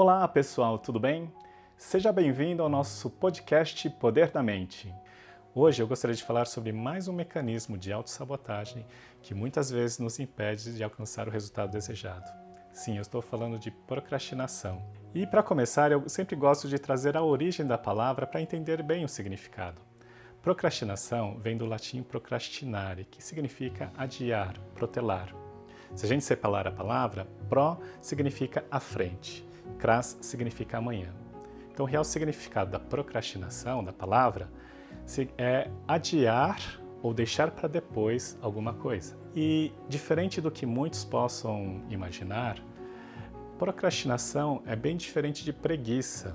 [0.00, 1.28] Olá pessoal, tudo bem?
[1.76, 4.94] Seja bem-vindo ao nosso podcast Poder da Mente.
[5.52, 8.86] Hoje eu gostaria de falar sobre mais um mecanismo de autossabotagem
[9.20, 12.30] que muitas vezes nos impede de alcançar o resultado desejado.
[12.72, 14.80] Sim, eu estou falando de procrastinação.
[15.12, 19.04] E para começar, eu sempre gosto de trazer a origem da palavra para entender bem
[19.04, 19.82] o significado.
[20.40, 25.34] Procrastinação vem do latim procrastinare, que significa adiar, protelar.
[25.96, 29.47] Se a gente separar a palavra, pro significa à frente,
[29.78, 31.12] cras significa amanhã.
[31.70, 34.50] Então, o real significado da procrastinação, da palavra,
[35.36, 36.58] é adiar
[37.02, 39.16] ou deixar para depois alguma coisa.
[39.34, 42.58] E, diferente do que muitos possam imaginar,
[43.58, 46.34] procrastinação é bem diferente de preguiça.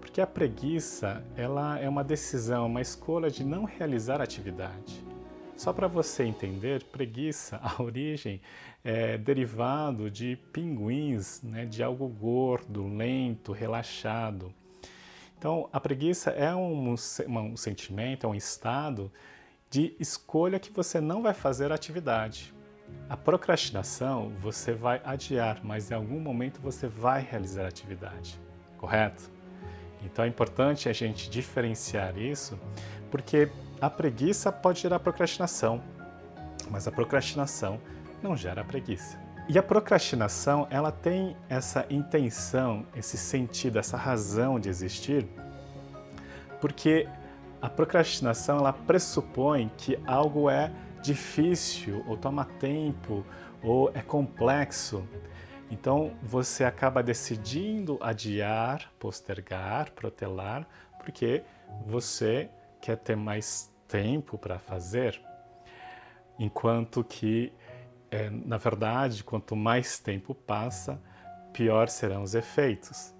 [0.00, 5.04] Porque a preguiça, ela é uma decisão, uma escolha de não realizar atividade.
[5.60, 8.40] Só para você entender, preguiça, a origem
[8.82, 14.54] é derivado de pinguins, né, de algo gordo, lento, relaxado.
[15.36, 16.94] Então, a preguiça é um,
[17.28, 19.12] um sentimento, é um estado
[19.68, 22.54] de escolha que você não vai fazer a atividade.
[23.06, 28.40] A procrastinação você vai adiar, mas em algum momento você vai realizar a atividade,
[28.78, 29.30] correto?
[30.02, 32.58] Então é importante a gente diferenciar isso,
[33.10, 35.82] porque a preguiça pode gerar procrastinação,
[36.70, 37.80] mas a procrastinação
[38.22, 39.18] não gera preguiça.
[39.48, 45.26] E a procrastinação, ela tem essa intenção, esse sentido, essa razão de existir,
[46.60, 47.08] porque
[47.60, 50.70] a procrastinação ela pressupõe que algo é
[51.02, 53.24] difícil, ou toma tempo,
[53.62, 55.04] ou é complexo.
[55.70, 60.66] Então você acaba decidindo adiar, postergar, protelar,
[60.98, 61.42] porque
[61.86, 62.48] você
[62.80, 65.20] quer ter mais tempo para fazer,
[66.38, 67.52] enquanto que,
[68.10, 71.00] é, na verdade, quanto mais tempo passa,
[71.52, 73.14] pior serão os efeitos.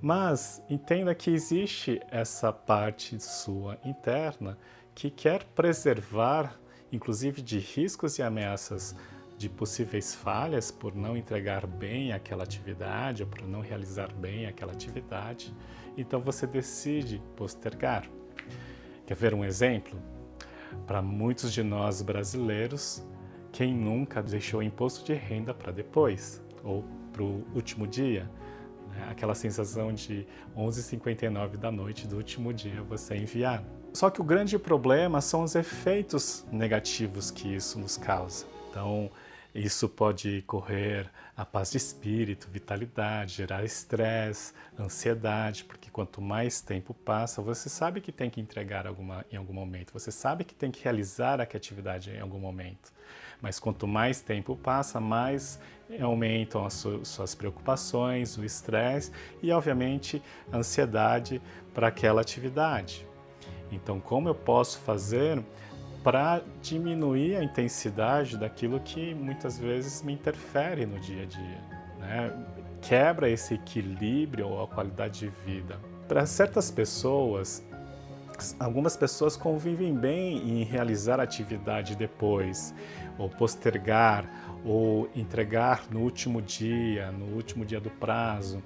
[0.00, 4.58] Mas entenda que existe essa parte sua interna
[4.94, 6.58] que quer preservar,
[6.92, 8.94] inclusive de riscos e ameaças
[9.36, 14.72] de possíveis falhas por não entregar bem aquela atividade ou por não realizar bem aquela
[14.72, 15.54] atividade.
[15.96, 18.08] Então você decide postergar.
[19.06, 20.00] Quer ver um exemplo?
[20.86, 23.04] Para muitos de nós brasileiros,
[23.52, 28.28] quem nunca deixou imposto de renda para depois ou para o último dia?
[28.90, 29.06] Né?
[29.10, 30.26] Aquela sensação de
[30.56, 33.62] 11h59 da noite do último dia você enviar.
[33.92, 38.46] Só que o grande problema são os efeitos negativos que isso nos causa.
[38.70, 39.10] Então,
[39.54, 46.92] isso pode correr a paz de espírito, vitalidade, gerar estresse, ansiedade, porque quanto mais tempo
[46.92, 50.72] passa, você sabe que tem que entregar alguma, em algum momento, você sabe que tem
[50.72, 52.92] que realizar aquela atividade em algum momento.
[53.40, 55.60] Mas quanto mais tempo passa, mais
[56.00, 61.40] aumentam as suas preocupações, o estresse e, obviamente, a ansiedade
[61.72, 63.06] para aquela atividade.
[63.70, 65.44] Então, como eu posso fazer
[66.04, 71.60] para diminuir a intensidade daquilo que muitas vezes me interfere no dia a dia,
[71.98, 72.46] né?
[72.82, 75.80] quebra esse equilíbrio ou a qualidade de vida.
[76.06, 77.66] Para certas pessoas,
[78.60, 82.74] algumas pessoas convivem bem em realizar atividade depois,
[83.16, 84.28] ou postergar,
[84.62, 88.62] ou entregar no último dia, no último dia do prazo.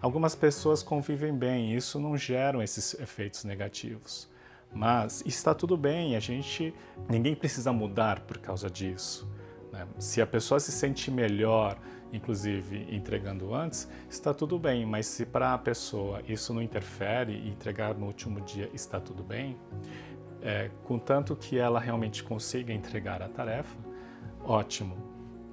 [0.00, 4.26] Algumas pessoas convivem bem, isso não gera esses efeitos negativos.
[4.72, 6.74] Mas está tudo bem, a gente
[7.08, 9.28] ninguém precisa mudar por causa disso.
[9.72, 9.86] Né?
[9.98, 11.78] Se a pessoa se sente melhor,
[12.12, 14.86] inclusive entregando antes, está tudo bem.
[14.86, 19.22] Mas se para a pessoa isso não interfere e entregar no último dia está tudo
[19.22, 19.56] bem,
[20.42, 23.76] é, contanto que ela realmente consiga entregar a tarefa,
[24.44, 24.96] ótimo.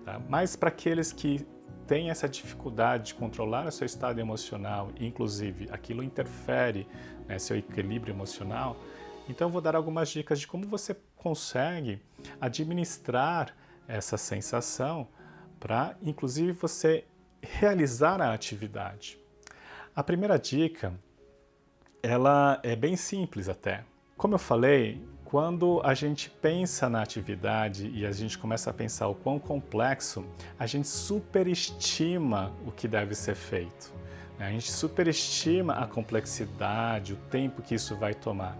[0.04, 0.22] Tá?
[0.30, 1.46] Mas para aqueles que
[1.88, 6.88] têm essa dificuldade de controlar o seu estado emocional, inclusive aquilo interfere
[7.28, 8.78] né, seu equilíbrio emocional,
[9.28, 12.02] então, vou dar algumas dicas de como você consegue
[12.40, 13.56] administrar
[13.88, 15.08] essa sensação
[15.60, 17.06] para, inclusive, você
[17.42, 19.20] realizar a atividade.
[19.96, 20.94] A primeira dica,
[22.04, 23.84] ela é bem simples até.
[24.18, 29.08] Como eu falei, quando a gente pensa na atividade e a gente começa a pensar
[29.08, 30.24] o quão complexo,
[30.58, 33.92] a gente superestima o que deve ser feito.
[34.38, 34.48] Né?
[34.48, 38.58] A gente superestima a complexidade, o tempo que isso vai tomar.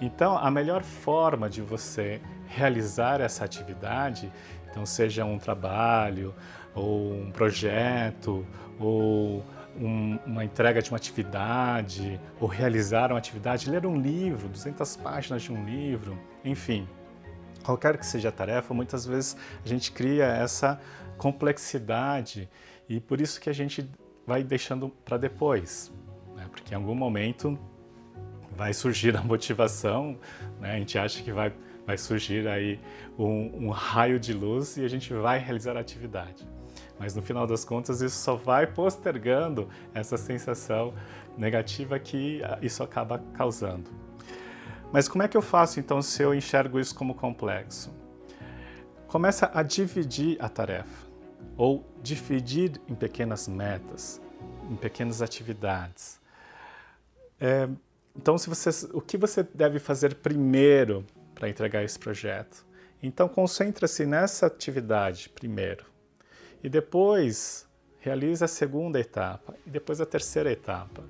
[0.00, 4.30] Então, a melhor forma de você realizar essa atividade,
[4.70, 6.34] então seja um trabalho,
[6.74, 8.46] ou um projeto,
[8.78, 9.42] ou
[9.80, 15.42] um, uma entrega de uma atividade, ou realizar uma atividade, ler um livro, 200 páginas
[15.42, 16.86] de um livro, enfim,
[17.64, 20.80] qualquer que seja a tarefa, muitas vezes a gente cria essa
[21.16, 22.48] complexidade
[22.88, 23.88] e por isso que a gente
[24.26, 25.92] vai deixando para depois,
[26.36, 26.46] né?
[26.50, 27.58] porque em algum momento
[28.56, 30.18] vai surgir a motivação,
[30.60, 30.74] né?
[30.74, 31.52] a gente acha que vai,
[31.86, 32.80] vai surgir aí
[33.18, 36.46] um, um raio de luz e a gente vai realizar a atividade.
[36.98, 40.94] Mas no final das contas, isso só vai postergando essa sensação
[41.36, 43.90] negativa que ah, isso acaba causando.
[44.90, 47.92] Mas como é que eu faço então se eu enxergo isso como complexo?
[49.06, 51.06] Começa a dividir a tarefa
[51.56, 54.20] ou dividir em pequenas metas,
[54.70, 56.20] em pequenas atividades.
[57.38, 57.68] É,
[58.16, 61.04] então, se você, o que você deve fazer primeiro
[61.34, 62.64] para entregar esse projeto?
[63.02, 65.84] Então, concentre-se nessa atividade primeiro
[66.62, 67.68] e depois
[68.00, 71.04] realize a segunda etapa e depois a terceira etapa.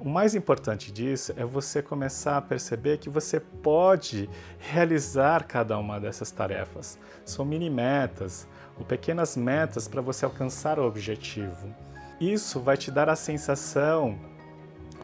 [0.00, 4.28] O mais importante disso é você começar a perceber que você pode
[4.58, 6.98] realizar cada uma dessas tarefas.
[7.24, 8.46] São mini metas
[8.76, 11.74] ou pequenas metas para você alcançar o objetivo.
[12.20, 14.18] Isso vai te dar a sensação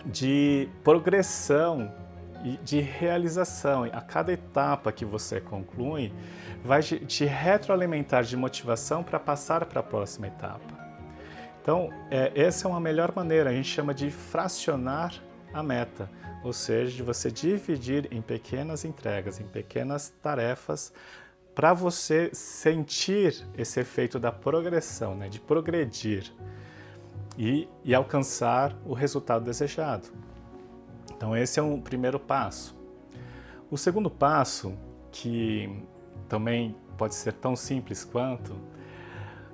[0.06, 1.93] de progressão
[2.45, 3.85] e de realização.
[3.85, 6.12] A cada etapa que você conclui,
[6.62, 10.85] vai te retroalimentar de motivação para passar para a próxima etapa.
[11.61, 15.15] Então, é, essa é uma melhor maneira, a gente chama de fracionar
[15.53, 16.11] a meta,
[16.43, 20.93] ou seja, de você dividir em pequenas entregas, em pequenas tarefas,
[21.55, 26.31] para você sentir esse efeito da progressão, né, de progredir
[27.39, 30.09] e, e alcançar o resultado desejado.
[31.17, 32.77] Então, esse é um primeiro passo.
[33.71, 34.75] O segundo passo,
[35.11, 35.83] que
[36.29, 38.55] também pode ser tão simples quanto,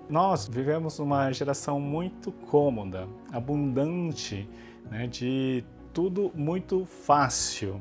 [0.09, 4.49] nós vivemos uma geração muito cômoda, abundante,
[4.91, 7.81] né, de tudo muito fácil.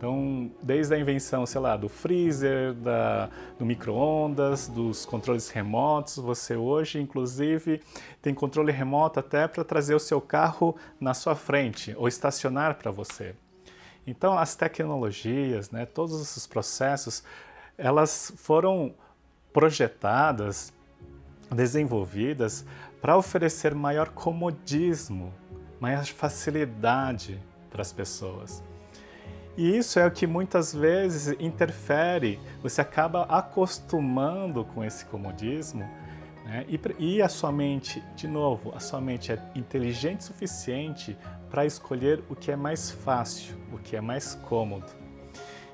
[0.00, 6.56] Então, desde a invenção, sei lá, do freezer, da, do micro-ondas, dos controles remotos, você
[6.56, 7.82] hoje, inclusive,
[8.22, 12.90] tem controle remoto até para trazer o seu carro na sua frente ou estacionar para
[12.90, 13.34] você.
[14.06, 17.22] Então, as tecnologias, né, todos esses processos,
[17.76, 18.94] elas foram
[19.52, 20.72] projetadas,
[21.54, 22.64] desenvolvidas
[23.02, 25.30] para oferecer maior comodismo,
[25.78, 27.38] maior facilidade
[27.70, 28.69] para as pessoas.
[29.60, 35.86] E isso é o que muitas vezes interfere, você acaba acostumando com esse comodismo
[36.46, 36.64] né?
[36.66, 41.14] e, e a sua mente, de novo, a sua mente é inteligente o suficiente
[41.50, 44.86] para escolher o que é mais fácil, o que é mais cômodo.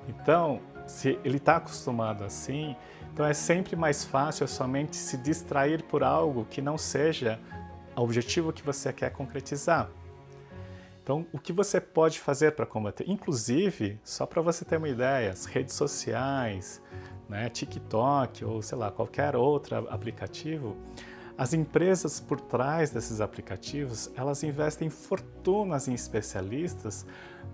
[0.08, 2.74] Então, se ele está acostumado assim,
[3.12, 7.38] então é sempre mais fácil a sua mente se distrair por algo que não seja
[7.94, 9.88] o objetivo que você quer concretizar.
[11.06, 13.08] Então, o que você pode fazer para combater?
[13.08, 16.82] Inclusive, só para você ter uma ideia, as redes sociais,
[17.28, 20.76] né, TikTok ou sei lá, qualquer outro aplicativo,
[21.38, 27.06] as empresas por trás desses aplicativos, elas investem fortunas em especialistas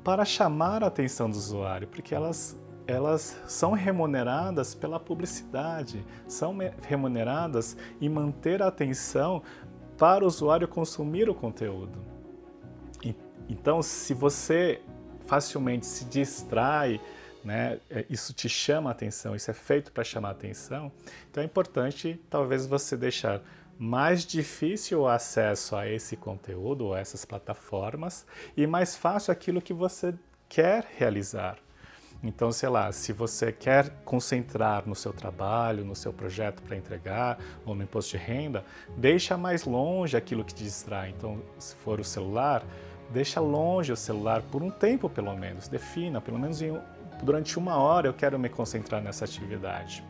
[0.03, 7.77] para chamar a atenção do usuário, porque elas elas são remuneradas pela publicidade, são remuneradas
[8.01, 9.43] em manter a atenção
[9.99, 12.12] para o usuário consumir o conteúdo.
[13.49, 14.81] Então, se você
[15.27, 17.01] facilmente se distrai,
[17.45, 20.93] né, é, isso te chama a atenção, isso é feito para chamar a atenção,
[21.31, 23.41] então é importante talvez você deixar
[23.79, 28.27] mais difícil o acesso a esse conteúdo ou a essas plataformas
[28.57, 30.15] e mais fácil aquilo que você
[30.49, 31.59] quer realizar.
[32.23, 37.37] Então, sei lá, se você quer concentrar no seu trabalho, no seu projeto para entregar
[37.67, 38.65] ou no imposto de renda,
[38.97, 41.11] deixa mais longe aquilo que te distrai.
[41.11, 42.63] Então, se for o celular,
[43.13, 46.77] deixa longe o celular por um tempo pelo menos, defina, pelo menos em,
[47.23, 50.05] durante uma hora eu quero me concentrar nessa atividade.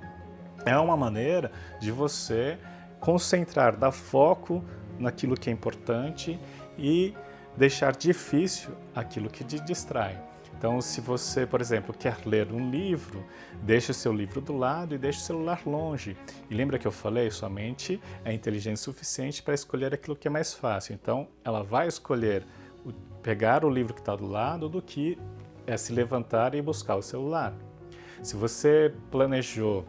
[0.65, 2.57] É uma maneira de você
[3.01, 4.65] concentrar, dar foco
[4.99, 6.39] naquilo que é importante
[6.79, 7.15] e
[7.57, 10.19] deixar difícil aquilo que te distrai.
[10.57, 13.25] Então, se você, por exemplo, quer ler um livro,
[13.63, 16.17] deixe o seu livro do lado e deixe o celular longe.
[16.49, 20.29] E lembra que eu falei, sua mente é inteligente o suficiente para escolher aquilo que
[20.29, 20.95] é mais fácil.
[20.95, 22.47] Então, ela vai escolher
[23.23, 25.19] pegar o livro que está do lado do que
[25.67, 27.55] é se levantar e buscar o celular.
[28.23, 29.85] Se você planejou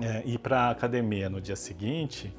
[0.00, 2.34] é, ir para a academia no dia seguinte,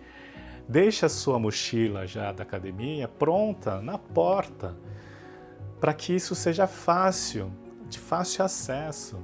[0.67, 4.75] deixe a sua mochila já da academia pronta na porta,
[5.79, 7.51] para que isso seja fácil,
[7.89, 9.19] de fácil acesso.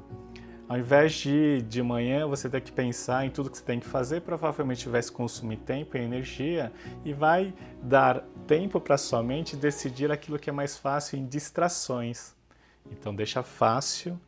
[0.70, 3.88] Ao invés de de manhã você ter que pensar em tudo que você tem que
[3.88, 6.72] fazer, provavelmente vai se consumir tempo e energia
[7.04, 12.36] e vai dar tempo para sua mente decidir aquilo que é mais fácil em distrações.
[12.92, 14.22] Então deixa fácil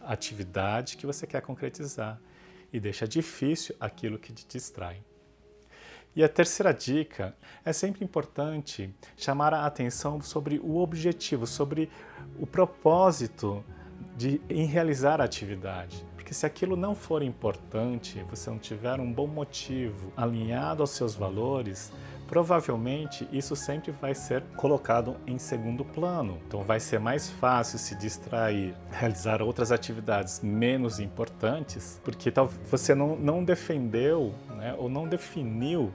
[0.00, 2.18] a atividade que você quer concretizar
[2.72, 5.02] e deixa difícil aquilo que te distrai.
[6.14, 11.90] E a terceira dica é sempre importante chamar a atenção sobre o objetivo, sobre
[12.38, 13.62] o propósito
[14.16, 16.04] de, em realizar a atividade.
[16.14, 21.14] Porque se aquilo não for importante, você não tiver um bom motivo alinhado aos seus
[21.14, 21.92] valores,
[22.26, 26.38] provavelmente isso sempre vai ser colocado em segundo plano.
[26.46, 32.32] Então vai ser mais fácil se distrair, realizar outras atividades menos importantes, porque
[32.68, 35.92] você não, não defendeu né, ou não definiu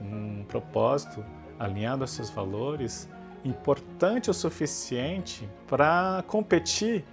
[0.00, 1.22] um propósito
[1.58, 3.08] alinhado aos seus valores
[3.44, 7.04] importante o suficiente para competir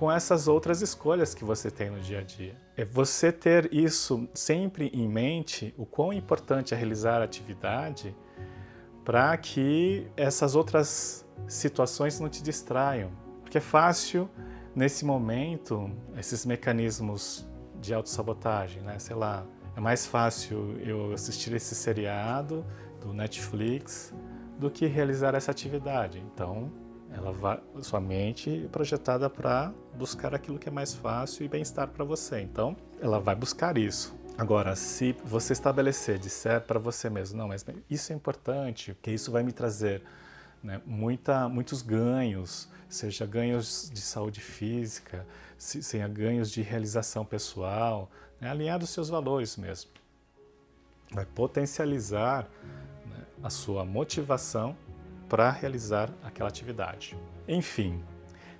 [0.00, 2.56] com essas outras escolhas que você tem no dia a dia.
[2.74, 8.16] É você ter isso sempre em mente, o quão importante é realizar a atividade
[9.04, 13.10] para que essas outras situações não te distraiam.
[13.42, 14.26] Porque é fácil,
[14.74, 17.46] nesse momento, esses mecanismos
[17.78, 18.98] de autossabotagem, né?
[18.98, 19.44] Sei lá,
[19.76, 22.64] é mais fácil eu assistir esse seriado
[23.02, 24.14] do Netflix
[24.58, 26.24] do que realizar essa atividade.
[26.32, 26.72] Então,
[27.12, 31.88] ela vai, sua mente é projetada para buscar aquilo que é mais fácil e bem-estar
[31.88, 32.40] para você.
[32.40, 34.14] Então, ela vai buscar isso.
[34.38, 39.30] Agora, se você estabelecer, disser para você mesmo, não, mas isso é importante, porque isso
[39.30, 40.02] vai me trazer
[40.62, 45.26] né, muita, muitos ganhos, seja ganhos de saúde física,
[45.58, 49.90] seja ganhos de realização pessoal, né, alinhar os seus valores mesmo.
[51.12, 52.48] Vai potencializar
[53.04, 54.76] né, a sua motivação
[55.30, 57.16] para realizar aquela atividade.
[57.46, 58.02] Enfim,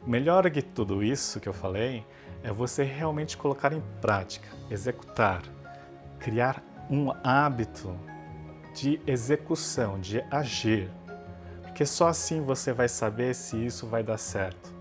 [0.07, 2.07] melhor que tudo isso que eu falei
[2.45, 5.43] é você realmente colocar em prática, executar,
[6.21, 7.95] criar um hábito
[8.73, 10.89] de execução, de agir.
[11.63, 14.73] Porque só assim você vai saber se isso vai dar certo.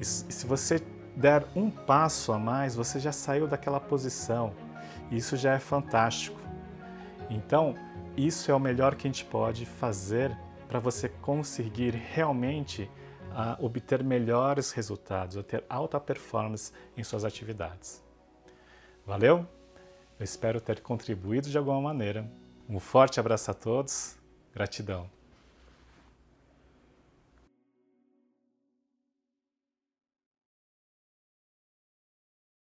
[0.00, 0.82] E se você
[1.16, 4.52] der um passo a mais, você já saiu daquela posição.
[5.10, 6.38] Isso já é fantástico.
[7.30, 7.76] Então,
[8.16, 10.36] isso é o melhor que a gente pode fazer
[10.68, 12.90] para você conseguir realmente
[13.30, 18.02] uh, obter melhores resultados, ou ter alta performance em suas atividades.
[19.06, 19.46] Valeu?
[20.18, 22.30] Eu espero ter contribuído de alguma maneira.
[22.68, 24.18] Um forte abraço a todos.
[24.52, 25.17] Gratidão.